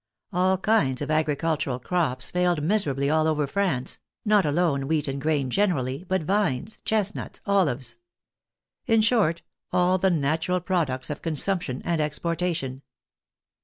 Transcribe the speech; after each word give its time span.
All 0.33 0.57
kinds 0.57 1.03
of 1.03 1.11
agricultural 1.11 1.77
crops 1.77 2.31
failed 2.31 2.63
miserably 2.63 3.07
all 3.07 3.27
over 3.27 3.45
France, 3.45 3.99
not 4.25 4.47
alone 4.47 4.87
wheat 4.87 5.07
and 5.07 5.21
grain 5.21 5.51
generally, 5.51 6.05
but 6.07 6.23
vines, 6.23 6.79
chestnuts, 6.83 7.39
olives; 7.45 7.99
in 8.87 9.01
short, 9.01 9.43
all 9.71 9.99
the 9.99 10.09
natural 10.09 10.59
products 10.59 11.11
of 11.11 11.21
consumption 11.21 11.83
and 11.85 12.01
exportation. 12.01 12.81